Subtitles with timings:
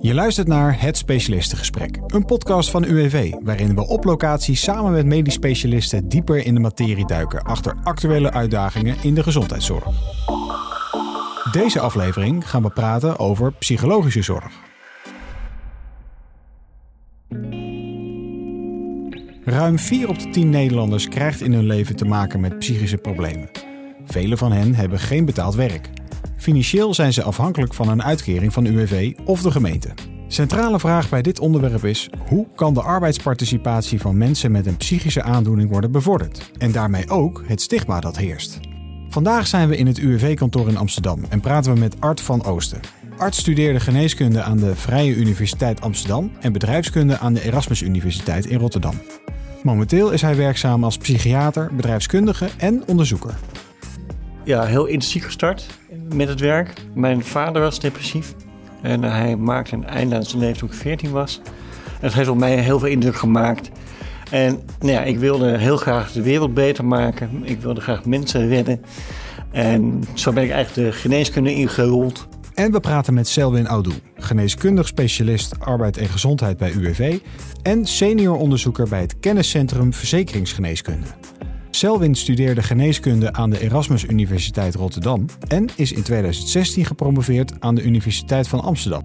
[0.00, 5.06] Je luistert naar Het Specialistengesprek, een podcast van UWV, waarin we op locatie samen met
[5.06, 9.84] medisch specialisten dieper in de materie duiken achter actuele uitdagingen in de gezondheidszorg.
[11.52, 14.52] Deze aflevering gaan we praten over psychologische zorg.
[19.44, 23.50] Ruim 4 op de 10 Nederlanders krijgt in hun leven te maken met psychische problemen.
[24.04, 25.90] Velen van hen hebben geen betaald werk.
[26.40, 29.88] Financieel zijn ze afhankelijk van een uitkering van UWV of de gemeente.
[30.28, 35.22] Centrale vraag bij dit onderwerp is: hoe kan de arbeidsparticipatie van mensen met een psychische
[35.22, 36.50] aandoening worden bevorderd?
[36.58, 38.60] En daarmee ook het stigma dat heerst.
[39.08, 42.80] Vandaag zijn we in het UWV-kantoor in Amsterdam en praten we met Art van Oosten.
[43.16, 48.58] Art studeerde geneeskunde aan de Vrije Universiteit Amsterdam en bedrijfskunde aan de Erasmus Universiteit in
[48.58, 48.94] Rotterdam.
[49.62, 53.34] Momenteel is hij werkzaam als psychiater, bedrijfskundige en onderzoeker.
[54.44, 55.66] Ja, heel intensief gestart
[56.14, 56.72] met het werk.
[56.94, 58.34] Mijn vader was depressief
[58.82, 61.40] en hij maakte een einde aan zijn leven toen ik 14 was.
[62.00, 63.70] Dat heeft op mij heel veel indruk gemaakt.
[64.30, 67.30] En nou ja, ik wilde heel graag de wereld beter maken.
[67.42, 68.80] Ik wilde graag mensen redden.
[69.50, 72.28] En zo ben ik eigenlijk de geneeskunde ingerold.
[72.54, 77.18] En we praten met Selwin Oudou, geneeskundig specialist arbeid en gezondheid bij UWV
[77.62, 81.06] en senior onderzoeker bij het kenniscentrum Verzekeringsgeneeskunde.
[81.80, 87.82] Selwin studeerde geneeskunde aan de Erasmus Universiteit Rotterdam en is in 2016 gepromoveerd aan de
[87.82, 89.02] Universiteit van Amsterdam.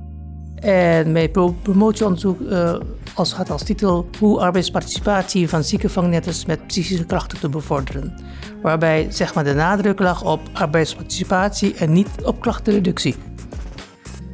[0.55, 2.75] En mijn promotieonderzoek uh,
[3.13, 8.13] als, had als titel Hoe arbeidsparticipatie van zieke vangnetters met psychische krachten te bevorderen.
[8.61, 13.15] Waarbij zeg maar, de nadruk lag op arbeidsparticipatie en niet op klachtenreductie.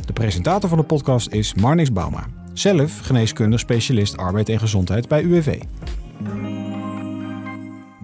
[0.06, 5.22] De presentator van de podcast is Marnix Bauma, zelf geneeskundig specialist arbeid en gezondheid bij
[5.22, 5.62] UWV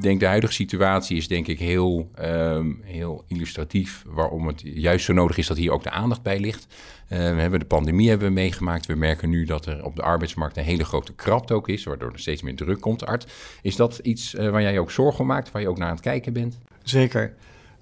[0.01, 5.13] denk de huidige situatie is denk ik heel, um, heel illustratief waarom het juist zo
[5.13, 6.67] nodig is dat hier ook de aandacht bij ligt.
[7.09, 8.85] Uh, we hebben de pandemie hebben we meegemaakt.
[8.85, 12.11] We merken nu dat er op de arbeidsmarkt een hele grote krapte ook is, waardoor
[12.11, 13.05] er steeds meer druk komt.
[13.05, 13.31] Art,
[13.61, 15.93] is dat iets uh, waar jij ook zorgen om maakt, waar je ook naar aan
[15.93, 16.57] het kijken bent?
[16.83, 17.33] Zeker.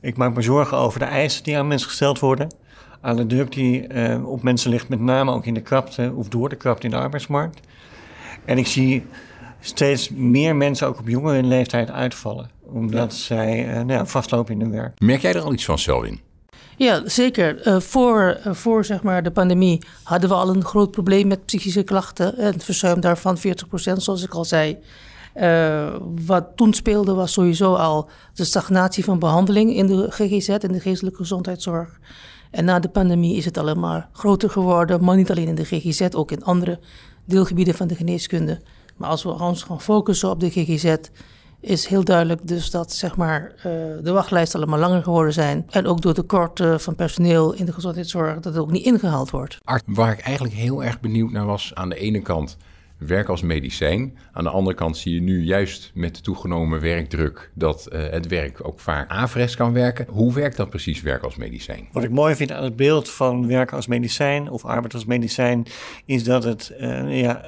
[0.01, 2.53] Ik maak me zorgen over de eisen die aan mensen gesteld worden.
[3.01, 6.29] Aan de druk die uh, op mensen ligt, met name ook in de krapte of
[6.29, 7.59] door de krapte in de arbeidsmarkt.
[8.45, 9.05] En ik zie
[9.59, 12.49] steeds meer mensen ook op jongere leeftijd uitvallen.
[12.61, 14.99] Omdat zij uh, nou ja, vastlopen in hun werk.
[14.99, 16.19] Merk jij er al iets van, Selwin?
[16.77, 17.67] Ja, zeker.
[17.67, 21.45] Uh, voor uh, voor zeg maar, de pandemie hadden we al een groot probleem met
[21.45, 22.37] psychische klachten.
[22.37, 24.77] En het verzuim daarvan 40%, zoals ik al zei.
[26.25, 30.79] wat toen speelde was sowieso al de stagnatie van behandeling in de GGZ, in de
[30.79, 31.99] geestelijke gezondheidszorg.
[32.55, 35.65] En na de pandemie is het alleen maar groter geworden, maar niet alleen in de
[35.65, 36.79] GGZ, ook in andere
[37.25, 38.61] deelgebieden van de geneeskunde.
[38.97, 40.95] Maar als we ons gaan focussen op de GGZ,
[41.59, 43.63] is heel duidelijk dus dat zeg maar, uh,
[44.03, 45.65] de wachtlijsten allemaal langer geworden zijn.
[45.69, 49.29] En ook door tekort uh, van personeel in de gezondheidszorg dat het ook niet ingehaald
[49.29, 49.57] wordt.
[49.63, 52.57] Art, waar ik eigenlijk heel erg benieuwd naar was, aan de ene kant
[52.97, 54.17] werk als medicijn.
[54.31, 58.27] Aan de andere kant zie je nu juist met de toegenomen werkdruk dat uh, het
[58.27, 60.05] werk ook vaak averechts kan werken.
[60.09, 61.87] Hoe werkt dat precies, werk als medicijn?
[61.91, 65.65] Wat ik mooi vind aan het beeld van werk als medicijn of arbeid als medicijn,
[66.05, 67.45] is dat het uh, ja,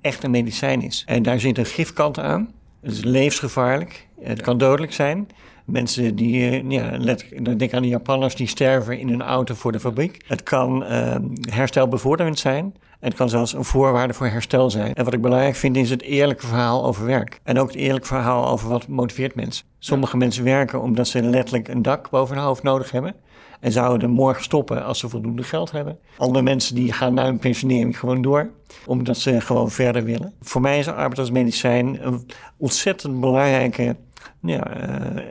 [0.00, 1.02] echt een medicijn is.
[1.06, 2.50] En daar zit een gifkant aan.
[2.82, 4.08] Het is levensgevaarlijk.
[4.20, 5.28] Het kan dodelijk zijn.
[5.64, 9.72] Mensen die, eh, ja, let, denk aan de Japanners, die sterven in een auto voor
[9.72, 10.24] de fabriek.
[10.26, 12.74] Het kan uh, herstelbevorderend zijn.
[13.00, 14.94] Het kan zelfs een voorwaarde voor herstel zijn.
[14.94, 17.40] En wat ik belangrijk vind is het eerlijke verhaal over werk.
[17.42, 19.64] En ook het eerlijke verhaal over wat motiveert mensen.
[19.78, 23.14] Sommige mensen werken omdat ze letterlijk een dak boven hun hoofd nodig hebben.
[23.60, 25.98] En zouden morgen stoppen als ze voldoende geld hebben.
[26.16, 28.50] Andere mensen die gaan na hun pensionering gewoon door.
[28.86, 30.32] Omdat ze gewoon verder willen.
[30.40, 32.26] Voor mij is arbeid als medicijn een
[32.56, 33.96] ontzettend belangrijke
[34.40, 35.22] ja, uh,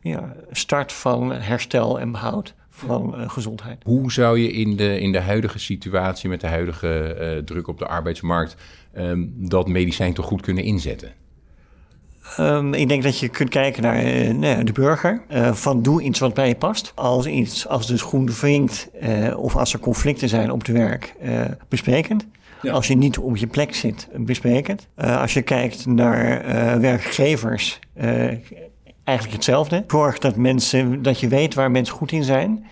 [0.00, 3.82] ja, start van herstel en behoud van uh, gezondheid.
[3.84, 7.78] Hoe zou je in de, in de huidige situatie met de huidige uh, druk op
[7.78, 8.56] de arbeidsmarkt
[8.96, 11.12] um, dat medicijn toch goed kunnen inzetten?
[12.40, 15.22] Um, ik denk dat je kunt kijken naar uh, de burger.
[15.30, 16.92] Uh, van doe iets wat bij je past.
[16.94, 21.14] Als iets als de schoen wringt uh, of als er conflicten zijn op het werk,
[21.68, 22.26] besprekend.
[22.62, 22.72] Ja.
[22.72, 24.86] Als je niet op je plek zit, besprekend.
[24.96, 26.42] als je kijkt naar
[26.80, 27.78] werkgevers,
[29.04, 29.84] eigenlijk hetzelfde.
[29.86, 32.66] Zorg dat, mensen, dat je weet waar mensen goed in zijn.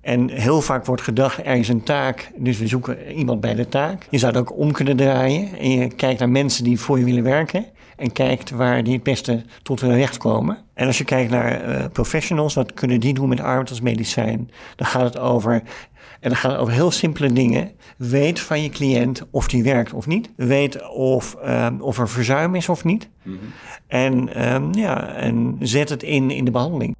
[0.00, 3.68] En heel vaak wordt gedacht, er is een taak, dus we zoeken iemand bij de
[3.68, 4.06] taak.
[4.10, 7.04] Je zou het ook om kunnen draaien en je kijkt naar mensen die voor je
[7.04, 10.58] willen werken en kijkt waar die het beste tot hun recht komen.
[10.74, 14.50] En als je kijkt naar uh, professionals, wat kunnen die doen met arbeid als medicijn?
[14.76, 17.70] Dan gaat het over, en dan gaat het over heel simpele dingen.
[17.96, 20.30] Weet van je cliënt of die werkt of niet.
[20.36, 23.08] Weet of, um, of er verzuim is of niet.
[23.22, 23.52] Mm -hmm.
[23.86, 26.96] en, um, ja, en zet het in in de behandeling.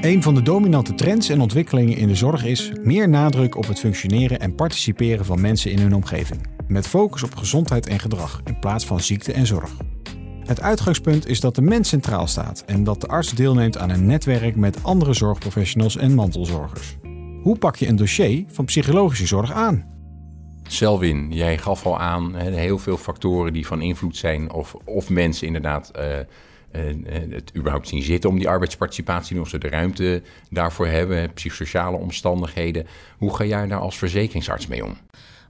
[0.00, 3.78] Een van de dominante trends en ontwikkelingen in de zorg is meer nadruk op het
[3.78, 6.57] functioneren en participeren van mensen in hun omgeving.
[6.68, 9.70] Met focus op gezondheid en gedrag in plaats van ziekte en zorg.
[10.44, 14.06] Het uitgangspunt is dat de mens centraal staat en dat de arts deelneemt aan een
[14.06, 16.96] netwerk met andere zorgprofessionals en mantelzorgers.
[17.42, 19.84] Hoe pak je een dossier van psychologische zorg aan?
[20.62, 25.46] Selwin, jij gaf al aan heel veel factoren die van invloed zijn of, of mensen
[25.46, 26.22] inderdaad uh, uh,
[27.30, 32.86] het überhaupt zien zitten om die arbeidsparticipatie, of ze de ruimte daarvoor hebben, psychosociale omstandigheden.
[33.18, 34.96] Hoe ga jij daar als verzekeringsarts mee om?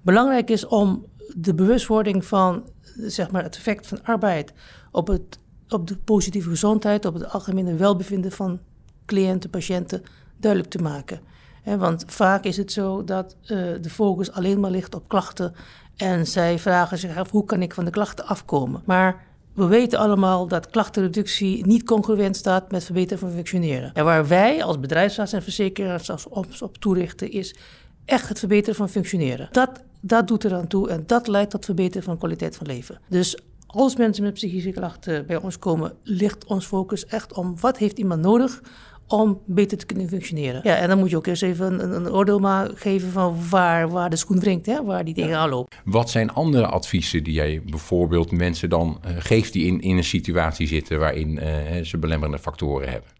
[0.02, 2.64] Belangrijk is om de bewustwording van
[2.96, 4.52] zeg maar, het effect van arbeid
[4.90, 8.58] op, het, op de positieve gezondheid, op het algemene welbevinden van
[9.06, 10.02] cliënten, patiënten
[10.36, 11.20] duidelijk te maken.
[11.64, 13.48] want vaak is het zo dat uh,
[13.80, 15.54] de focus alleen maar ligt op klachten
[15.96, 18.82] en zij vragen zich af hoe kan ik van de klachten afkomen.
[18.84, 23.90] Maar we weten allemaal dat klachtenreductie niet congruent staat met verbeteren van functioneren.
[23.94, 27.56] En waar wij als bedrijfsarts en verzekeraars op, op toerichten is
[28.04, 29.48] echt het verbeteren van functioneren.
[29.50, 33.00] Dat, dat doet er aan toe en dat leidt tot verbeteren van kwaliteit van leven.
[33.08, 37.78] Dus als mensen met psychische klachten bij ons komen, ligt ons focus echt om wat
[37.78, 38.60] heeft iemand nodig
[39.08, 40.60] om beter te kunnen functioneren.
[40.64, 43.88] Ja, en dan moet je ook eens even een, een oordeel maar geven van waar,
[43.88, 45.48] waar de schoen wringt, hè, waar die dingen ja.
[45.48, 45.78] lopen.
[45.84, 50.04] Wat zijn andere adviezen die jij bijvoorbeeld mensen dan uh, geeft die in, in een
[50.04, 53.10] situatie zitten waarin uh, ze belemmerende factoren hebben?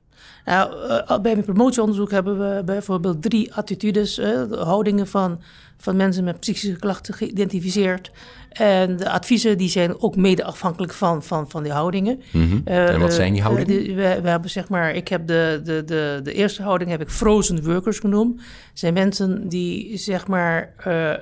[0.44, 4.20] Nou, uh, bij mijn promotieonderzoek hebben we bijvoorbeeld drie attitudes,
[4.50, 5.40] houdingen van,
[5.76, 8.10] van mensen met psychische klachten geïdentificeerd.
[8.48, 12.22] En de adviezen die zijn ook mede afhankelijk van, van, van die houdingen.
[12.32, 12.62] Mm -hmm.
[12.64, 13.90] uh, en wat zijn die houdingen?
[13.90, 17.00] Uh, we, we, hebben zeg maar, ik heb de, de, de, de eerste houding heb
[17.00, 18.40] ik frozen workers genoemd.
[18.72, 21.12] zijn mensen die zeg maar uh,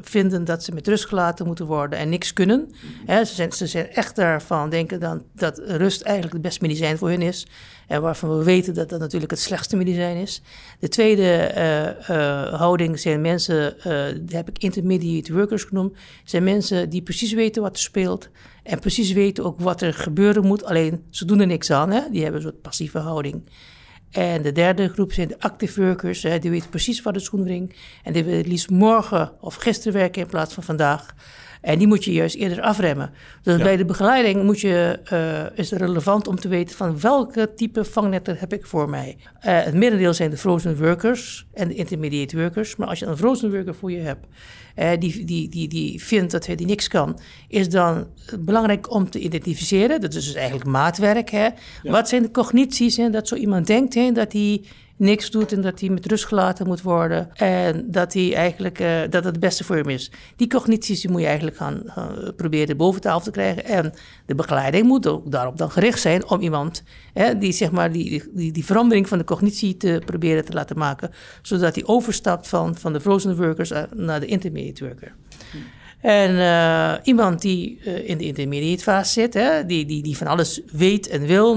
[0.00, 2.70] vinden dat ze met rust gelaten moeten worden en niks kunnen.
[3.06, 6.98] Hè, ze, zijn, ze zijn echt daarvan denken dan dat rust eigenlijk het beste medicijn
[6.98, 7.46] voor hen is.
[7.86, 10.42] En waarvan we weten dat dat natuurlijk het slechtste medicijn is.
[10.78, 11.54] De tweede
[12.50, 13.76] houding zijn mensen,
[14.26, 15.96] die heb ik intermediate workers genoemd.
[16.24, 18.28] zijn mensen die precies weten wat er speelt
[18.62, 20.64] en precies weten ook wat er gebeuren moet.
[20.64, 22.00] Alleen ze doen er niks aan, hè?
[22.10, 23.42] die hebben een soort passieve houding.
[24.10, 26.38] En de derde groep zijn de active workers, hè?
[26.38, 27.48] die weten precies wat de schoen
[28.02, 31.14] en die willen het liefst morgen of gisteren werken in plaats van vandaag.
[31.66, 33.10] En die moet je juist eerder afremmen.
[33.42, 33.62] Dus ja.
[33.62, 37.84] bij de begeleiding moet je, uh, is het relevant om te weten van welke type
[37.84, 39.16] vangnetten heb ik voor mij.
[39.18, 42.76] Uh, het merendeel zijn de frozen workers en de intermediate workers.
[42.76, 44.26] Maar als je een frozen worker voor je hebt,
[44.76, 47.18] uh, die, die, die, die vindt dat hij die niks kan,
[47.48, 48.06] is dan
[48.40, 50.00] belangrijk om te identificeren.
[50.00, 51.30] Dat is dus eigenlijk maatwerk.
[51.30, 51.44] Hè?
[51.44, 51.52] Ja.
[51.82, 52.96] Wat zijn de cognities?
[52.96, 53.10] Hè?
[53.10, 54.62] Dat zo iemand denkt hè, dat hij
[54.96, 57.34] niks doet en dat hij met rust gelaten moet worden.
[57.34, 60.10] En dat hij eigenlijk uh, dat het beste voor hem is.
[60.36, 61.82] Die cognities die moet je eigenlijk gaan
[62.36, 63.64] proberen boven tafel te krijgen.
[63.64, 63.92] En
[64.26, 66.82] de begeleiding moet ook daarop dan gericht zijn om iemand
[67.12, 70.78] hè, die, zeg maar, die, die, die verandering van de cognitie te proberen te laten
[70.78, 71.10] maken.
[71.42, 75.14] Zodat hij overstapt van, van de frozen workers naar de intermediate worker.
[76.06, 80.26] En uh, iemand die uh, in de intermediate fase zit, hè, die, die, die van
[80.26, 81.56] alles weet en wil,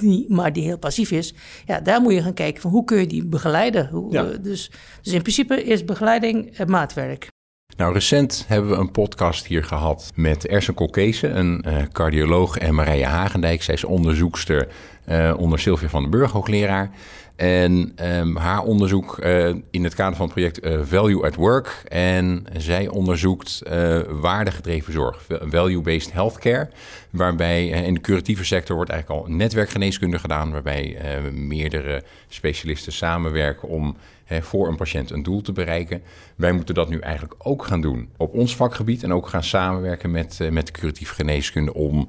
[0.00, 1.34] die, maar die heel passief is,
[1.66, 3.88] ja, daar moet je gaan kijken van hoe kun je die begeleiden.
[3.88, 4.24] Hoe, ja.
[4.24, 4.70] uh, dus,
[5.02, 7.26] dus in principe is begeleiding het maatwerk.
[7.76, 12.74] Nou, recent hebben we een podcast hier gehad met Ersen Kolkezen, een uh, cardioloog, en
[12.74, 13.62] Marije Hagendijk.
[13.62, 14.68] Zij is onderzoekster
[15.08, 16.90] uh, onder Sylvia van den Burg, hoogleraar.
[17.38, 21.82] En um, haar onderzoek uh, in het kader van het project uh, Value at Work.
[21.88, 26.68] En zij onderzoekt uh, waardegedreven zorg, value-based healthcare.
[27.10, 30.52] Waarbij in de curatieve sector wordt eigenlijk al netwerkgeneeskunde gedaan.
[30.52, 30.98] Waarbij
[31.32, 33.96] meerdere specialisten samenwerken om
[34.28, 36.02] voor een patiënt een doel te bereiken.
[36.36, 39.02] Wij moeten dat nu eigenlijk ook gaan doen op ons vakgebied.
[39.02, 42.08] En ook gaan samenwerken met, met de curatieve geneeskunde om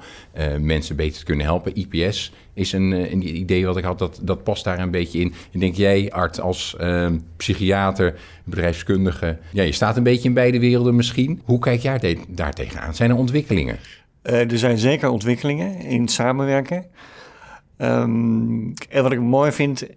[0.59, 1.75] mensen beter te kunnen helpen.
[1.75, 5.33] IPS is een, een, idee wat ik had, dat, dat past daar een beetje in.
[5.51, 10.95] Denk jij, Art, als uh, psychiater, bedrijfskundige, ja, je staat een beetje in beide werelden
[10.95, 11.41] misschien.
[11.45, 12.95] Hoe kijk jij de, daar tegenaan?
[12.95, 13.77] Zijn er ontwikkelingen?
[14.23, 16.85] Uh, er zijn zeker ontwikkelingen in samenwerken.
[17.77, 19.87] Um, en wat ik mooi vind,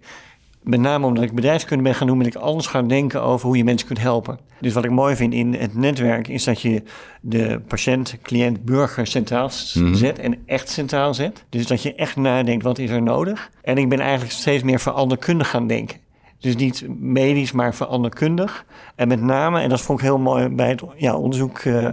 [0.63, 3.57] met name omdat ik bedrijfskunde ben gaan doen, ben ik anders gaan denken over hoe
[3.57, 4.39] je mensen kunt helpen.
[4.59, 6.83] Dus wat ik mooi vind in het netwerk is dat je
[7.21, 9.95] de patiënt, cliënt, burger centraal mm-hmm.
[9.95, 11.45] zet en echt centraal zet.
[11.49, 13.49] Dus dat je echt nadenkt wat is er nodig.
[13.61, 15.97] En ik ben eigenlijk steeds meer veranderkundig gaan denken.
[16.39, 18.65] Dus niet medisch, maar veranderkundig.
[18.95, 21.87] En met name, en dat vond ik heel mooi bij het ja, onderzoek, uh,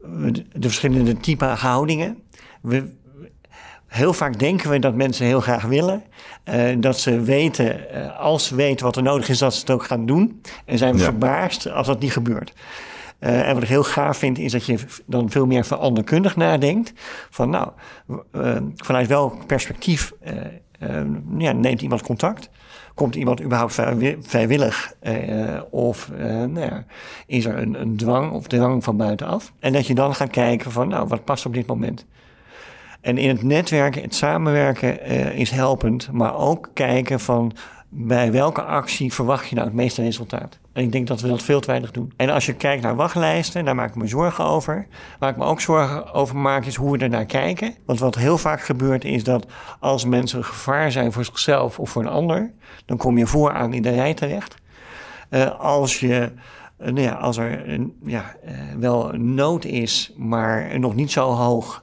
[0.00, 2.18] de, de verschillende type houdingen.
[2.62, 2.92] We,
[3.90, 6.02] Heel vaak denken we dat mensen heel graag willen.
[6.44, 9.70] Uh, dat ze weten, uh, als ze weten wat er nodig is, dat ze het
[9.70, 10.40] ook gaan doen.
[10.64, 11.04] En zijn we ja.
[11.04, 12.52] verbaasd als dat niet gebeurt.
[13.20, 16.92] Uh, en wat ik heel gaaf vind, is dat je dan veel meer veranderkundig nadenkt.
[17.30, 17.70] Van nou,
[18.76, 20.12] vanuit welk perspectief
[21.38, 22.50] ja, neemt iemand contact?
[22.94, 23.80] Komt iemand überhaupt
[24.20, 24.94] vrijwillig?
[25.70, 26.84] of nou ja,
[27.26, 29.52] is er een, een dwang of dwang van buitenaf?
[29.60, 32.06] En dat je dan gaat kijken van, nou, wat past op dit moment?
[33.00, 35.04] En in het netwerken, het samenwerken
[35.34, 37.52] is helpend, maar ook kijken van
[37.92, 40.58] bij welke actie verwacht je nou het meeste resultaat?
[40.72, 42.12] En ik denk dat we dat veel te weinig doen.
[42.16, 44.86] En als je kijkt naar wachtlijsten, daar maak ik me zorgen over.
[45.18, 47.74] Waar ik me ook zorgen over maak, is hoe we er naar kijken.
[47.84, 49.46] Want wat heel vaak gebeurt, is dat
[49.78, 52.52] als mensen een gevaar zijn voor zichzelf of voor een ander,
[52.84, 54.54] dan kom je vooraan in de rij terecht.
[55.30, 56.32] Uh, als je.
[56.80, 61.30] Uh, nou ja, als er een, ja, uh, wel nood is, maar nog niet zo
[61.30, 61.82] hoog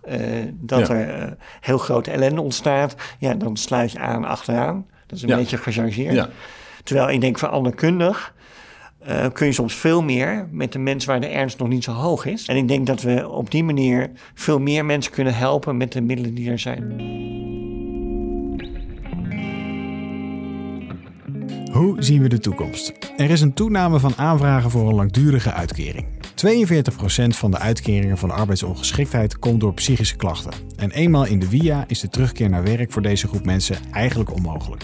[0.54, 4.86] dat er heel grote ellende ontstaat, ja, dan sluit je aan achteraan.
[5.08, 6.14] Dat is een beetje gechargeerd.
[6.14, 6.30] Ja.
[6.84, 8.36] Terwijl ik denk van anderkundig
[9.08, 11.92] uh, kun je soms veel meer met de mensen waar de ernst nog niet zo
[11.92, 12.48] hoog is.
[12.48, 16.02] En ik denk dat we op die manier veel meer mensen kunnen helpen met de
[16.02, 16.84] middelen die er zijn.
[21.78, 22.94] Hoe zien we de toekomst?
[23.18, 26.06] Er is een toename van aanvragen voor een langdurige uitkering.
[26.46, 30.52] 42% van de uitkeringen van arbeidsongeschiktheid komt door psychische klachten.
[30.76, 34.34] En eenmaal in de via is de terugkeer naar werk voor deze groep mensen eigenlijk
[34.34, 34.84] onmogelijk.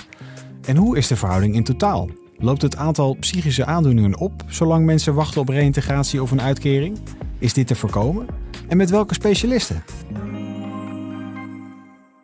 [0.66, 2.10] En hoe is de verhouding in totaal?
[2.38, 7.00] Loopt het aantal psychische aandoeningen op zolang mensen wachten op reïntegratie of een uitkering?
[7.40, 8.28] Is dit te voorkomen?
[8.68, 9.84] En met welke specialisten?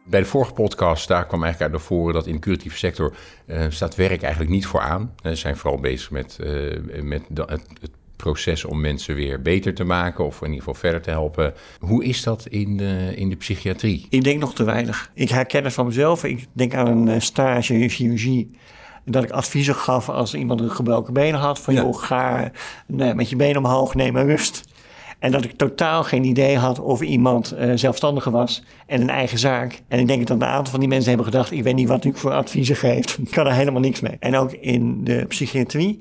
[0.10, 3.13] Bij de vorige podcast, daar kwam eigenlijk uit naar voren dat in de curatieve sector
[3.46, 5.13] uh, staat werk eigenlijk niet voor aan.
[5.24, 7.50] Ze zijn vooral bezig met, uh, met het,
[7.82, 11.54] het, proces om mensen weer beter te maken of in ieder geval verder te helpen.
[11.80, 14.08] Hoe is dat in de, in de psychiatrie?
[14.10, 15.12] Ik denk nog te weinig.
[15.13, 16.24] Ik herken het van mezelf.
[16.24, 18.51] Ik denk aan een eh, stage in chirurgie
[19.06, 21.60] dat ik adviezen gaf als iemand een gebroken benen had.
[21.60, 21.82] Van ja.
[21.82, 22.51] joh, ga
[22.86, 24.69] nee, met je benen omhoog, neem maar rust.
[25.20, 29.40] En dat ik totaal geen idee had of iemand uh, zelfstandige was en een eigen
[29.40, 29.82] zaak.
[29.88, 32.06] En ik denk dat een aantal van die mensen hebben gedacht: ik weet niet wat
[32.06, 33.18] ik voor adviezen geef.
[33.18, 34.18] Ik kan er helemaal niks mee.
[34.20, 36.00] En ook in de psychiatrie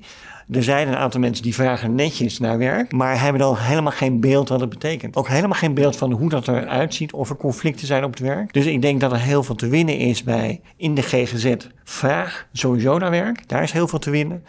[0.50, 4.20] er zijn een aantal mensen die vragen netjes naar werk, maar hebben dan helemaal geen
[4.20, 5.16] beeld wat het betekent.
[5.16, 8.20] Ook helemaal geen beeld van hoe dat eruit ziet, of er conflicten zijn op het
[8.20, 8.52] werk.
[8.52, 11.54] Dus ik denk dat er heel veel te winnen is bij in de GGZ.
[11.84, 14.44] Vraag sowieso naar werk, daar is heel veel te winnen.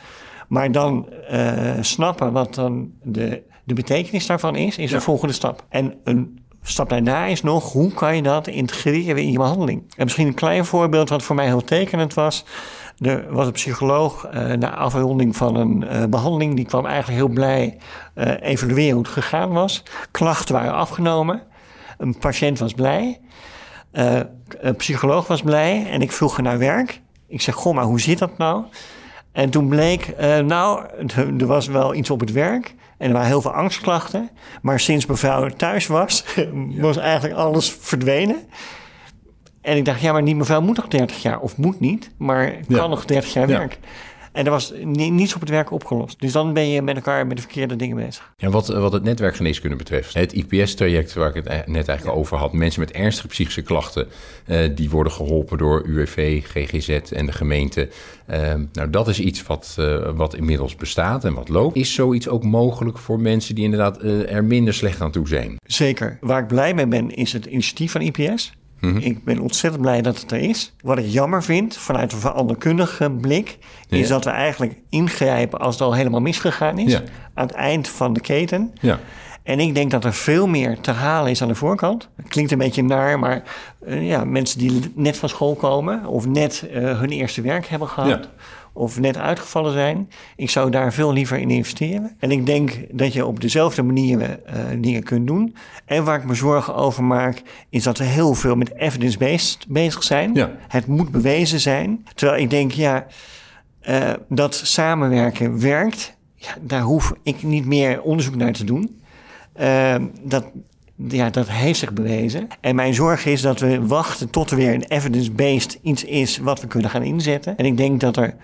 [0.47, 5.65] Maar dan uh, snappen wat dan de, de betekenis daarvan is, is de volgende stap.
[5.69, 9.83] En een stap daarna is nog, hoe kan je dat integreren in je behandeling?
[9.95, 12.45] En misschien een klein voorbeeld wat voor mij heel tekenend was.
[12.99, 16.55] Er was een psycholoog uh, na afronding van een uh, behandeling.
[16.55, 17.77] Die kwam eigenlijk heel blij
[18.15, 19.83] uh, evalueren hoe het gegaan was.
[20.11, 21.41] Klachten waren afgenomen.
[21.97, 23.19] Een patiënt was blij.
[23.91, 25.87] een psycholoog was blij.
[25.89, 27.01] En ik vroeg naar werk.
[27.27, 28.63] Ik zeg, goh, maar hoe zit dat nou?
[29.31, 30.13] En toen bleek,
[30.45, 32.75] nou, er was wel iets op het werk.
[32.97, 34.29] En er waren heel veel angstklachten.
[34.61, 36.25] Maar sinds mevrouw thuis was,
[36.77, 38.37] was eigenlijk alles verdwenen.
[39.61, 42.53] En ik dacht, ja, maar die mevrouw moet nog 30 jaar, of moet niet, maar
[42.67, 43.79] kan nog 30 jaar werken.
[44.31, 46.19] En er was niets op het werk opgelost.
[46.19, 48.33] Dus dan ben je met elkaar met de verkeerde dingen bezig.
[48.37, 50.13] Ja, wat, wat het netwerkgeneeskunde betreft.
[50.13, 52.53] Het IPS-traject waar ik het e-, net eigenlijk over had.
[52.53, 54.07] Mensen met ernstige psychische klachten.
[54.47, 57.89] Uh, die worden geholpen door UWV, GGZ en de gemeente.
[58.29, 61.75] Uh, nou, dat is iets wat, uh, wat inmiddels bestaat en wat loopt.
[61.75, 65.55] Is zoiets ook mogelijk voor mensen die inderdaad er minder slecht aan toe zijn?
[65.63, 66.17] Zeker.
[66.21, 68.51] Waar ik blij mee ben is het initiatief van IPS.
[68.79, 68.97] Mhm.
[68.97, 70.73] Ik ben ontzettend blij dat het er is.
[70.81, 73.57] Wat ik jammer vind, vanuit een veranderkundige blik,
[73.89, 76.95] is dat we eigenlijk ingrijpen als het al helemaal misgegaan is.
[77.33, 78.73] Aan het eind van de keten.
[78.81, 78.99] Ja.
[79.49, 82.09] En ik denk dat er veel meer te halen is aan de voorkant.
[82.27, 83.43] klinkt een beetje naar, maar
[83.87, 87.87] uh, ja, mensen die net van school komen of net uh, hun eerste werk hebben
[87.87, 88.29] gehad
[88.73, 90.09] of net uitgevallen zijn.
[90.35, 92.15] Ik zou daar veel liever in investeren.
[92.19, 94.35] En ik denk dat je op dezelfde manier uh,
[94.77, 95.55] dingen kunt doen.
[95.85, 100.03] En waar ik me zorgen over maak, is dat we heel veel met evidence-based bezig
[100.03, 100.33] zijn.
[100.33, 100.51] Ja.
[100.67, 102.05] Het moet bewezen zijn.
[102.15, 103.05] Terwijl ik denk, ja,
[104.29, 106.17] dat samenwerken werkt.
[106.35, 108.97] Ja, daar hoef ik niet meer onderzoek naar te doen.
[109.59, 110.45] Uh, dat,
[110.95, 112.47] ja, dat heeft zich bewezen.
[112.61, 116.61] En mijn zorg is dat we wachten tot er weer een evidence-based iets is wat
[116.61, 117.57] we kunnen gaan inzetten.
[117.57, 118.35] En ik denk dat er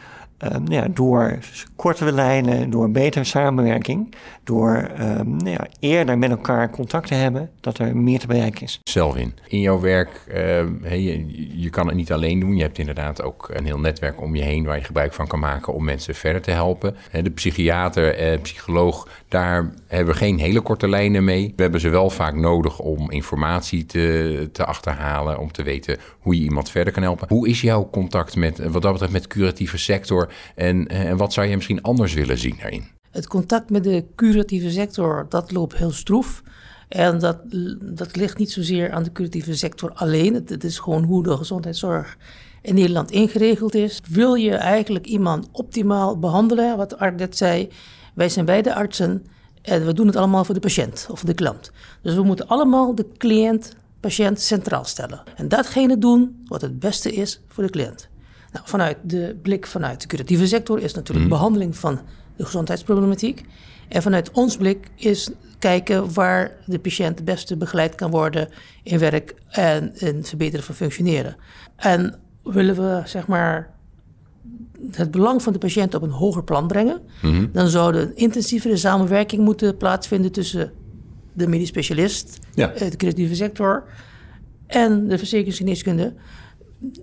[0.54, 1.38] Um, ja, door
[1.76, 7.50] kortere lijnen, door betere samenwerking, door um, nou ja, eerder met elkaar contact te hebben,
[7.62, 8.80] dat er meer te bereiken is.
[8.84, 9.34] Zelf in.
[9.48, 10.64] Jouw werk, uh,
[11.62, 12.56] je, kan het niet alleen doen.
[12.56, 15.40] Je hebt inderdaad ook een heel netwerk om je heen waar je gebruik van kan
[15.40, 16.96] maken om mensen verder te helpen.
[17.12, 21.54] De psychiater en psycholoog, daar hebben we geen hele korte lijnen mee.
[21.56, 26.36] We hebben ze wel vaak nodig om informatie te, te achterhalen, om te weten hoe
[26.38, 27.28] je iemand verder kan helpen.
[27.30, 30.25] Hoe is jouw contact met, wat dat betreft, met curatieve sector
[30.56, 32.84] en, en wat zou je misschien anders willen zien daarin?
[33.12, 36.44] Het contact met de curatieve sector, dat loopt heel stroef.
[36.88, 37.38] En dat,
[37.82, 40.34] dat ligt niet zozeer aan de curatieve sector alleen.
[40.34, 42.18] Het, het is gewoon hoe de gezondheidszorg
[42.62, 44.02] in Nederland ingeregeld is.
[44.10, 47.70] Wil je eigenlijk iemand optimaal behandelen, wat Art net zei,
[48.14, 49.26] wij zijn beide artsen
[49.62, 51.72] en we doen het allemaal voor de patiënt of de klant.
[52.02, 55.24] Dus we moeten allemaal de cliënt, patiënt centraal stellen.
[55.36, 58.10] En datgene doen wat het beste is voor de cliënt.
[58.56, 62.00] Nou, vanuit de blik vanuit de curatieve sector is natuurlijk behandeling van
[62.38, 63.46] de gezondheidsproblematiek.
[63.88, 68.50] En vanuit ons blik is kijken waar de patiënt het beste begeleid kan worden
[68.84, 71.36] in werk en in het verbeteren van functioneren.
[71.76, 73.74] En willen we zeg maar
[74.92, 77.02] het belang van de patiënt op een hoger plan brengen,
[77.52, 80.72] dan zou er een intensievere samenwerking moeten plaatsvinden tussen
[81.34, 82.72] de medisch specialist, Ja.
[82.72, 83.84] eh, de creatieve sector
[84.68, 86.14] en de verzekeringsgeneeskunde.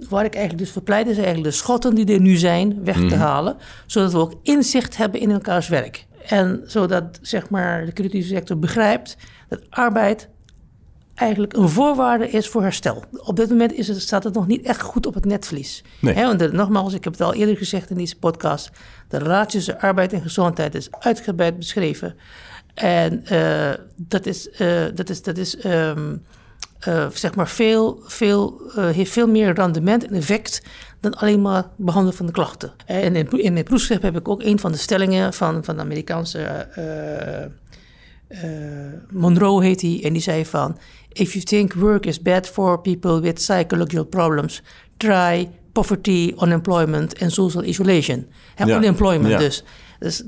[0.08, 3.14] Waar ik eigenlijk dus verpleit is eigenlijk de schotten die er nu zijn weg te
[3.14, 6.06] halen, zodat we ook inzicht hebben in elkaars werk.
[6.26, 9.16] En zodat zeg maar, de creatieve sector begrijpt
[9.48, 10.28] dat arbeid
[11.14, 13.04] eigenlijk een voorwaarde is voor herstel.
[13.12, 15.84] Op dit moment is het, staat het nog niet echt goed op het netvlies.
[15.98, 16.14] Nee.
[16.14, 18.70] Want nogmaals, ik heb het al eerder gezegd in deze podcast...
[19.08, 22.16] de relatie tussen arbeid en gezondheid is uitgebreid beschreven.
[22.74, 26.16] En eh, dat is, eh, dat is, dat is ehm,
[26.82, 30.62] eh, zeg maar veel, veel, eh, heeft veel meer rendement en effect
[31.00, 32.72] dan alleen maar behandelen van de klachten.
[32.86, 35.82] En in, in mijn proefschrift heb ik ook een van de stellingen van, van de
[35.82, 40.78] Amerikaanse eh, eh, Monroe heet hij, en die zei van...
[41.12, 44.62] If you think work is bad for people with psychological problems...
[44.96, 48.26] try poverty, unemployment en social isolation.
[48.56, 49.38] Ja, Unemployment ja.
[49.38, 49.64] dus.
[49.98, 50.24] Dus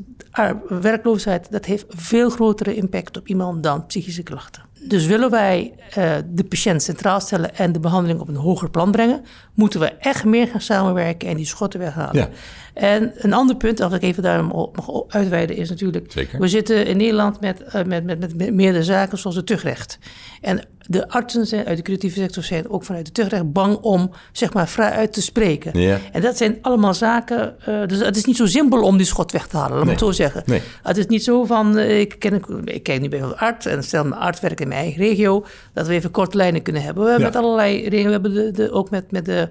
[0.69, 4.63] werkloosheid, dat heeft veel grotere impact op iemand dan psychische klachten.
[4.89, 8.91] Dus willen wij eh, de patiënt centraal stellen en de behandeling op een hoger plan
[8.91, 9.25] brengen,
[9.55, 12.17] moeten we echt meer gaan samenwerken en die schotten weghalen.
[12.17, 12.29] Ja.
[12.75, 16.13] En een ander punt, als ik even daarom mag uitweiden, is natuurlijk...
[16.13, 16.41] Zeker.
[16.41, 19.99] We zitten in Nederland met, eh, met, met, met, met meerdere zaken zoals het tuchtrecht.
[20.41, 24.11] En de artsen zijn, uit de creatieve sector zijn ook vanuit het tuchtrecht bang om
[24.33, 25.81] zeg maar vrij uit te spreken.
[25.81, 25.99] Ja.
[26.13, 29.33] En dat zijn allemaal zaken, eh, dus het is niet zo simpel om die schot
[29.33, 30.43] weg te halen, laat het zo zeggen.
[30.47, 30.63] Nee.
[30.83, 34.05] Het is niet zo van, ik, ken, ik kijk nu bij een arts en stel
[34.05, 37.03] mijn arts werkt in mijn eigen regio, dat we even korte lijnen kunnen hebben.
[37.05, 37.35] We hebben Ja.
[37.35, 39.49] met allerlei regels, we hebben de, de, ook met, met de,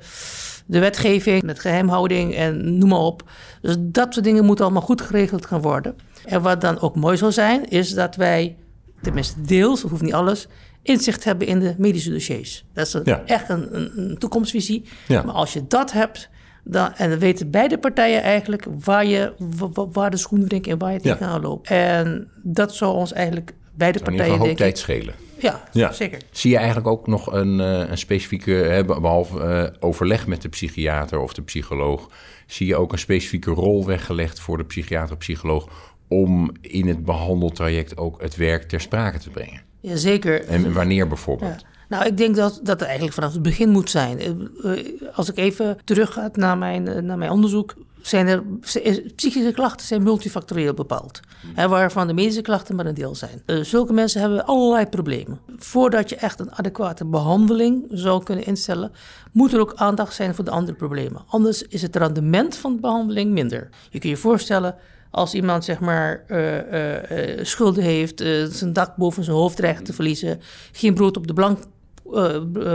[0.66, 3.30] de wetgeving, met geheimhouding en noem maar op.
[3.62, 5.96] Dus dat soort dingen moeten allemaal goed geregeld gaan worden.
[6.26, 8.56] En wat dan ook mooi zal zijn, is dat wij,
[9.02, 10.48] tenminste deels, hoeft niet alles,
[10.82, 12.66] inzicht hebben in de medische dossiers.
[12.74, 13.22] Dat is een- Ja.
[13.26, 14.86] echt een, een, een toekomstvisie.
[15.08, 15.24] Ja.
[15.24, 16.30] Maar als je dat hebt,
[16.64, 20.68] dan, en dan weten beide partijen eigenlijk waar, je, wa- wa- waar de schoen wringt
[20.68, 21.12] en waar je Ja.
[21.16, 21.68] tegenaan loopt.
[21.70, 24.58] En dat zou ons eigenlijk beide in ieder partijen, geval hoop ik...
[24.58, 25.14] tijd schelen.
[25.40, 25.92] Ja, Ja.
[25.92, 26.20] zeker.
[26.32, 30.50] Zie je eigenlijk ook nog een, eh, een specifieke, hè, behalve eh, overleg met de
[30.50, 32.10] psychiater of de psycholoog,
[32.48, 35.68] zie je ook een specifieke rol weggelegd voor de psychiater of psycholoog
[36.08, 39.62] om in het behandeltraject ook het werk ter sprake te brengen?
[39.80, 40.46] Ja, zeker.
[40.46, 41.62] En wanneer bijvoorbeeld?
[41.62, 41.68] Ja.
[41.90, 44.20] Nou, ik denk dat dat eigenlijk vanaf het begin moet zijn.
[44.20, 44.72] Eh,
[45.16, 47.74] Als ik even terugga naar mijn, naar mijn onderzoek,
[48.08, 48.44] zijn er
[48.82, 51.20] is- psychische klachten zijn multifactorieel bepaald.
[51.54, 53.42] Hè, waarvan de medische klachten maar een deel zijn.
[53.46, 55.40] Eh, zulke mensen hebben allerlei problemen.
[55.58, 58.92] Voordat je echt een adequate behandeling zou kunnen instellen,
[59.32, 61.24] moet er ook aandacht zijn voor de andere problemen.
[61.28, 63.70] Anders is het rendement van de behandeling minder.
[63.90, 64.76] Je kunt je voorstellen
[65.12, 69.94] als iemand zeg maar eh, eh, schulden heeft, zijn dak boven zijn hoofd dreigt te
[69.94, 70.40] verliezen,
[70.72, 71.60] geen brood op de plank,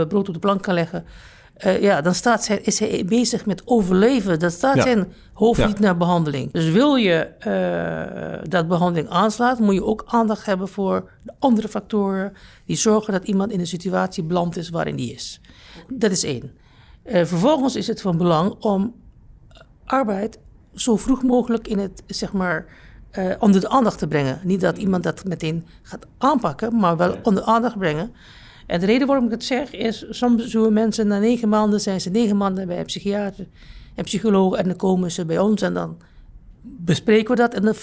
[0.07, 1.05] brood op de plank kan leggen,
[1.59, 4.39] eh, ja, dan staat zij, is hij bezig met overleven.
[4.39, 4.81] Dan staat Ja.
[4.81, 5.67] zijn hoofd Ja.
[5.67, 6.51] niet naar behandeling.
[6.51, 11.67] Dus wil je eh, dat behandeling aanslaat, moet je ook aandacht hebben voor de andere
[11.67, 12.33] factoren
[12.65, 15.41] die zorgen dat iemand in een situatie beland is waarin die is.
[15.87, 16.51] Dat is één.
[17.03, 18.95] Eh, vervolgens is het van belang om
[19.85, 20.39] arbeid
[20.75, 22.65] zo vroeg mogelijk in het, zeg maar,
[23.39, 24.39] onder de aandacht te brengen.
[24.43, 28.11] Niet dat iemand dat meteen gaat aanpakken, maar wel onder de aandacht brengen.
[28.69, 32.01] En de reden waarom ik het zeg is, soms zullen mensen na negen maanden zijn
[32.01, 33.45] ze negen maanden bij een psychiater
[33.95, 35.97] en psycholoog en dan komen ze bij ons en dan
[36.61, 37.73] bespreken we dat en dan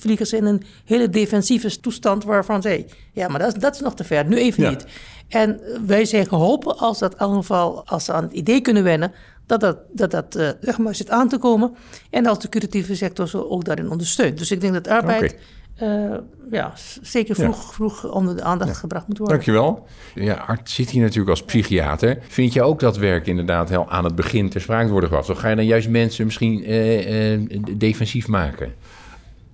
[0.00, 3.80] vliegen ze in een hele defensieve toestand waarvan zij, ja, maar dat, is- dat is
[3.80, 4.70] nog te ver, nu even Ja.
[4.70, 4.86] niet.
[5.28, 9.12] En wij zijn geholpen als dat geval, als ze aan het idee kunnen wennen,
[9.46, 11.74] dat dat, dat, dat eh, zeg maar zit aan te komen.
[12.10, 14.38] En als de curatieve sector zo ook daarin ondersteunt.
[14.38, 15.36] Dus ik denk dat arbeid
[15.74, 16.14] eh,
[16.50, 19.36] ja, zeker vroeg, vroeg onder de aandacht gebracht moet worden.
[19.36, 19.86] Dankjewel.
[20.14, 22.18] Ja, Art zit hier natuurlijk als psychiater.
[22.28, 25.30] Vind je ook dat werk inderdaad heel aan het begin ter sprake worden gebracht?
[25.30, 27.40] Of ga je dan juist mensen misschien eh, eh,
[27.76, 28.74] defensief maken?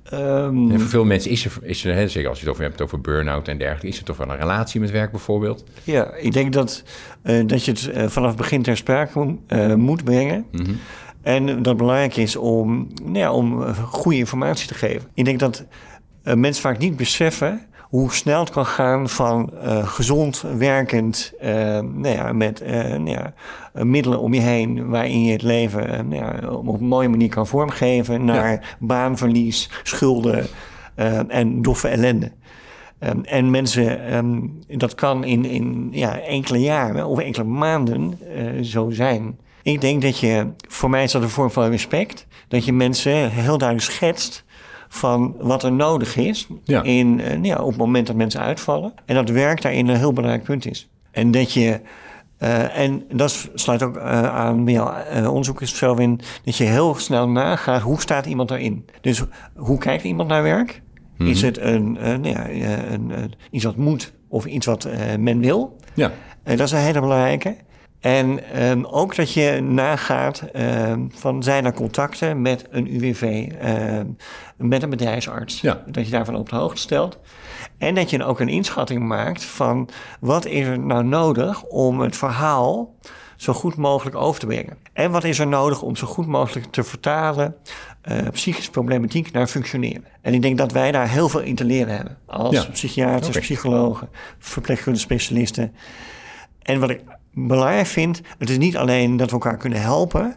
[0.04, 2.64] Ehm, En voor veel mensen is er, is er hè, zeker als je het over
[2.64, 5.64] hebt over burn-out en dergelijke, is er toch wel een relatie met werk bijvoorbeeld?
[5.84, 6.82] Ja, ik denk dat,
[7.22, 9.36] eh, dat je het vanaf het begin ter sprake
[9.76, 10.46] moet, brengen.
[11.22, 15.08] En dat het belangrijk is om, nou ja, om goede informatie te geven.
[15.14, 15.64] Ik denk dat
[16.34, 21.48] mensen vaak niet beseffen hoe snel het kan gaan van uh, gezond werkend, uh,
[21.80, 23.32] nou ja, met uh, nou ja,
[23.72, 27.46] middelen om je heen waarin je het leven nou ja, op een mooie manier kan
[27.46, 30.46] vormgeven, naar baanverlies, schulden
[31.28, 32.32] en doffe ellende.
[33.00, 38.18] Um, en mensen, um, dat kan in, in ja, enkele jaren of enkele maanden
[38.62, 39.38] zo zijn.
[39.62, 43.30] Ik denk dat je, voor mij is dat een vorm van respect, dat je mensen
[43.30, 44.44] heel duidelijk schetst
[44.88, 46.46] van wat er nodig is
[46.82, 48.92] in, uh, ja, op het moment dat mensen uitvallen.
[49.06, 50.88] En dat werk daarin een heel belangrijk punt is.
[51.10, 51.80] En dat je,
[52.38, 56.64] uh, en dat sluit ook uh, aan bij jouw onderzoek is zo in, dat je
[56.64, 58.86] heel snel nagaat hoe staat iemand daarin.
[59.00, 59.22] Dus
[59.56, 60.82] hoe kijkt iemand naar werk?
[61.12, 61.34] Mm-hmm.
[61.34, 65.76] Is het een, nou ja, een, een, iets wat moet of iets wat men wil?
[65.94, 66.12] Ja.
[66.44, 67.56] dat is een hele belangrijke.
[68.00, 74.16] En um, ook dat je nagaat um, van zijn er contacten met een UWV, um,
[74.56, 75.60] met een bedrijfsarts.
[75.60, 75.82] Ja.
[75.86, 77.18] Dat je daarvan op de hoogte stelt.
[77.78, 79.88] En dat je ook een inschatting maakt van
[80.20, 82.94] wat is er nou nodig om het verhaal
[83.36, 84.76] zo goed mogelijk over te brengen.
[84.92, 87.54] En wat is er nodig om zo goed mogelijk te vertalen
[88.10, 90.04] uh, psychische problematiek naar functioneren.
[90.22, 92.18] En ik denk dat wij daar heel veel in te leren hebben.
[92.26, 92.64] Als ja.
[92.64, 93.40] psychiaters, okay.
[93.40, 94.08] psychologen,
[94.38, 95.74] verpleegkundige specialisten.
[96.62, 97.00] En wat ik
[97.32, 100.36] belangrijk vind, het is niet alleen dat we elkaar kunnen helpen.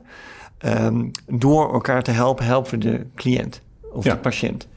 [0.65, 4.67] Um, door elkaar te helpen, helpen we de cliënt of de patiënt.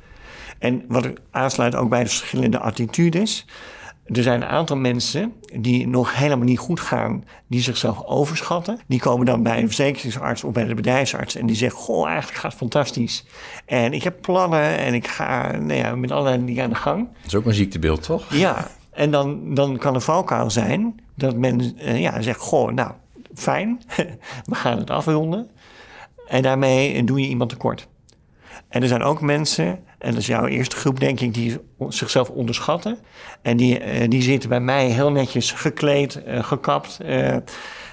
[0.58, 3.46] En wat aansluit ook bij de verschillende attitudes.
[4.04, 8.80] Er zijn een aantal mensen die nog helemaal niet goed gaan, die zichzelf overschatten.
[8.86, 12.38] Die komen dan bij een verzekeringsarts of bij de bedrijfsarts en die zeggen: Goh, eigenlijk
[12.38, 13.24] gaat het fantastisch.
[13.66, 17.08] En ik heb plannen en ik ga nou ja, met allerlei dingen aan de gang.
[17.12, 18.34] Dat is ook een ziektebeeld, toch?
[18.34, 22.92] Ja, en dan, dan kan een valkuil zijn dat men uh, ja, zegt: Goh, nou
[23.34, 23.82] fijn,
[24.50, 25.50] we gaan het afronden.
[26.28, 27.88] En daarmee doe je iemand tekort.
[28.68, 29.66] En er zijn ook mensen,
[29.98, 32.98] en dat is jouw eerste groep, denk ik, die zichzelf onderschatten.
[33.42, 36.98] En die, uh, die zitten bij mij heel netjes gekleed, uh, gekapt,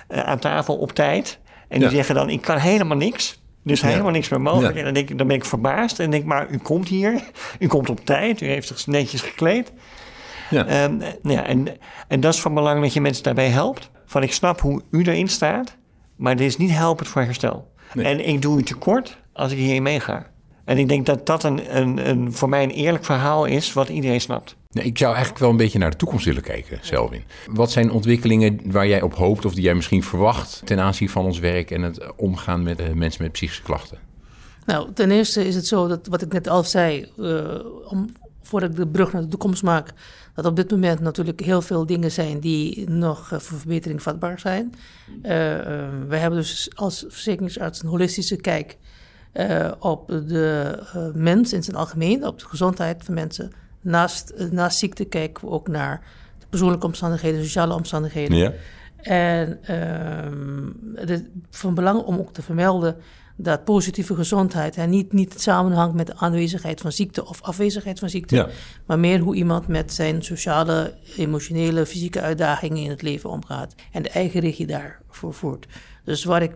[0.07, 1.39] aan tafel op tijd.
[1.67, 1.93] En die ja.
[1.95, 3.39] zeggen dan: Ik kan helemaal niks.
[3.63, 3.87] Dus ja.
[3.87, 4.73] helemaal niks meer mogelijk.
[4.73, 4.79] Ja.
[4.79, 5.99] En dan, denk ik, dan ben ik verbaasd.
[5.99, 7.21] En denk maar, u komt hier.
[7.59, 8.41] U komt op tijd.
[8.41, 9.71] U heeft zich netjes gekleed.
[10.51, 10.83] Ja.
[10.83, 11.67] Um, ja, en,
[12.07, 13.89] en dat is van belang dat je mensen daarbij helpt.
[14.05, 15.77] Van ik snap hoe u erin staat,
[16.15, 17.71] maar dit is niet helpend voor herstel.
[17.93, 18.05] Nee.
[18.05, 20.29] En ik doe u tekort als ik hierin meega.
[20.65, 23.89] En ik denk dat dat een, een, een, voor mij een eerlijk verhaal is wat
[23.89, 24.55] iedereen snapt.
[24.69, 27.23] Nee, ik zou eigenlijk wel een beetje naar de toekomst willen kijken, Selvin.
[27.45, 31.25] Wat zijn ontwikkelingen waar jij op hoopt of die jij misschien verwacht ten aanzien van
[31.25, 33.97] ons werk en het omgaan met uh, mensen met psychische klachten?
[34.65, 38.09] Nou, ten eerste is het zo dat wat ik net al zei, uh, om,
[38.41, 39.93] voordat ik de brug naar de toekomst maak,
[40.33, 44.39] dat op dit moment natuurlijk heel veel dingen zijn die nog uh, voor verbetering vatbaar
[44.39, 44.73] zijn.
[46.07, 48.77] we hebben dus als verzekeringsarts een holistische kijk
[49.33, 50.79] uh, op de
[51.13, 53.51] mens in zijn algemeen, op de gezondheid van mensen.
[53.81, 56.03] Naast, naast ziekte kijken we ook naar
[56.39, 58.37] de persoonlijke omstandigheden, sociale omstandigheden.
[58.37, 58.53] Ja.
[59.01, 59.59] En
[60.95, 62.95] het is van belang om ook te vermelden
[63.43, 67.99] dat positieve gezondheid hè, niet, niet het samenhangt met de aanwezigheid van ziekte of afwezigheid
[67.99, 68.47] van ziekte, ja.
[68.85, 74.03] maar meer hoe iemand met zijn sociale, emotionele, fysieke uitdagingen in het leven omgaat en
[74.03, 75.67] de eigen regie daarvoor voert.
[76.03, 76.51] Dus waar ik,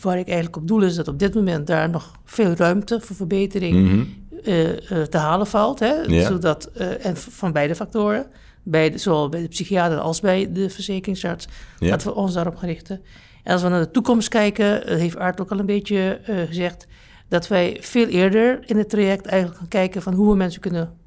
[0.00, 3.16] waar ik eigenlijk op doel is dat op dit moment daar nog veel ruimte voor
[3.16, 4.14] verbetering mm -hmm.
[4.44, 5.78] uh, uh, te halen valt.
[5.78, 5.92] Hè?
[5.92, 6.26] Ja.
[6.26, 8.26] Zodat, uh, en van beide factoren,
[8.62, 11.90] bij de, zowel bij de psychiater als bij de verzekeringsarts, ja.
[11.90, 13.00] dat we ons daarop gaan richten.
[13.42, 16.86] En als we naar de toekomst kijken, heeft Aart ook al een beetje gezegd,
[17.28, 20.98] dat wij veel eerder in het traject eigenlijk gaan kijken van hoe we mensen kunnen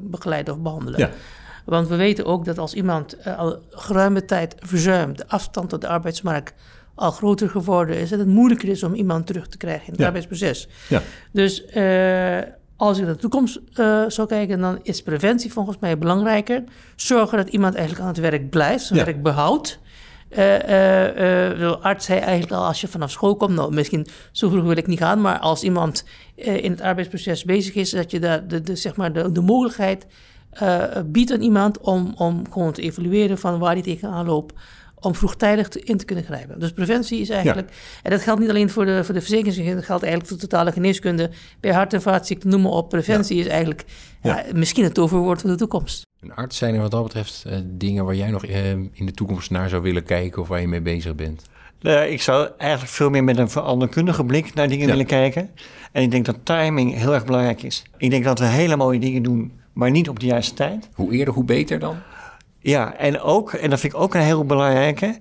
[0.00, 1.00] begeleiden of behandelen.
[1.00, 1.10] Ja.
[1.64, 5.88] Want we weten ook dat als iemand al geruime tijd verzuimt, de afstand tot de
[5.88, 6.54] arbeidsmarkt
[6.94, 10.00] al groter geworden is en het moeilijker is om iemand terug te krijgen in het
[10.00, 10.06] ja.
[10.06, 10.68] arbeidsproces.
[10.88, 11.02] Ja.
[11.32, 11.64] Dus
[12.76, 16.64] als ik naar de toekomst uh, zou kijken, dan is preventie volgens mij belangrijker.
[16.96, 19.04] Zorgen dat iemand eigenlijk aan het werk blijft, zijn ja.
[19.04, 19.78] werk behoudt.
[20.38, 24.76] Uh, arts zei eigenlijk al, als je vanaf school komt, nou misschien zo vroeg wil
[24.76, 28.60] ik niet gaan, maar als iemand in het arbeidsproces bezig is, dat je daar de,
[28.60, 30.06] de, zeg maar de, de mogelijkheid
[31.06, 34.54] biedt aan iemand om, om gewoon te evalueren van waar hij tegenaan loopt
[35.06, 36.60] om vroegtijdig te, in te kunnen grijpen.
[36.60, 38.00] Dus preventie is eigenlijk, ja.
[38.02, 40.46] en dat geldt niet alleen voor de, voor de verzekering, dat geldt eigenlijk voor de
[40.48, 42.88] totale geneeskunde, bij hart- en vaatziekten, noem maar op.
[42.88, 43.42] Preventie ja.
[43.42, 43.84] is eigenlijk
[44.22, 44.44] ja.
[44.54, 46.04] misschien het toverwoord van de toekomst.
[46.20, 49.12] Een arts zijn er wat dat betreft uh, dingen waar jij nog uh, in de
[49.12, 51.42] toekomst naar zou willen kijken of waar je mee bezig bent?
[51.80, 55.50] Uh, ik zou eigenlijk veel meer met een veranderkundige blik naar dingen willen kijken.
[55.92, 57.82] En ik denk dat timing heel erg belangrijk is.
[57.96, 60.88] Ik denk dat we hele mooie dingen doen, maar niet op de juiste tijd.
[60.94, 61.96] Hoe eerder, hoe beter dan?
[62.66, 65.18] Ja, en ook, en dat vind ik ook een heel belangrijke,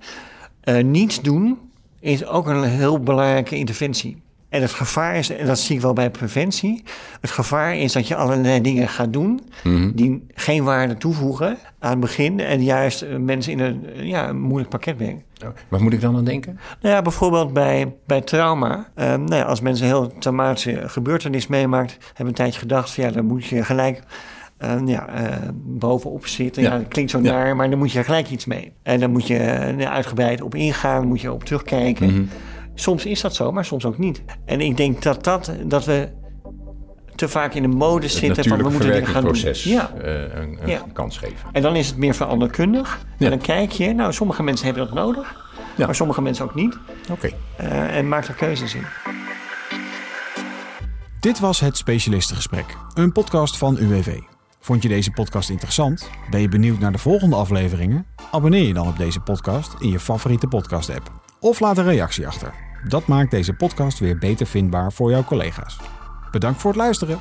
[0.63, 1.57] uh, niets doen
[1.99, 4.23] is ook een heel belangrijke interventie.
[4.49, 6.83] En het gevaar is, en dat zie ik wel bij preventie,
[7.21, 9.91] het gevaar is dat je allerlei dingen gaat doen Mhm.
[9.95, 14.29] die geen waarde toevoegen aan het begin en juist eh, mensen in een, eh, ja,
[14.29, 15.23] een moeilijk pakket brengen.
[15.43, 16.59] Oh, Waar moet ik dan aan denken?
[16.81, 18.87] Nou ja, bijvoorbeeld bij, bij trauma.
[18.95, 23.11] Nou ja, als mensen een heel traumatische gebeurtenis meemaakt, hebben een tijdje gedacht van ja,
[23.11, 24.03] dan moet je gelijk
[24.85, 26.63] ja, eh, bovenop zitten.
[26.63, 26.71] Ja.
[26.71, 26.77] Ja.
[26.77, 27.31] dat klinkt zo Ja.
[27.31, 28.73] naar, maar dan moet je er gelijk iets mee.
[28.83, 32.07] En dan moet je eh, uitgebreid op ingaan, moet je op terugkijken.
[32.13, 32.23] Mhm.
[32.75, 34.23] Soms is dat zo, maar soms ook niet.
[34.45, 36.09] En ik denk dat, dat, dat we
[37.15, 39.35] te vaak in de mode Het zitten van we moeten dingen gaan doen.
[39.35, 39.91] verwerkingsproces Ja.
[40.03, 40.81] eh, een, een Ja.
[40.93, 41.49] kans geven.
[41.51, 43.05] En dan is het meer veranderkundig.
[43.17, 43.25] Ja.
[43.25, 45.45] En dan kijk je, nou, sommige mensen hebben dat nodig,
[45.77, 45.85] Ja.
[45.85, 46.77] maar sommige mensen ook niet.
[47.11, 47.29] Oké.
[47.57, 48.83] Eh, en maak er keuzes in.
[51.19, 54.17] Dit was het Specialistengesprek, een podcast van UWV.
[54.65, 56.09] Vond je deze podcast interessant?
[56.29, 58.05] Ben je benieuwd naar de volgende afleveringen?
[58.31, 61.11] Abonneer je dan op deze podcast in je favoriete podcast-app.
[61.39, 62.53] Of laat een reactie achter.
[62.87, 65.79] Dat maakt deze podcast weer beter vindbaar voor jouw collega's.
[66.31, 67.19] Bedankt voor het luisteren.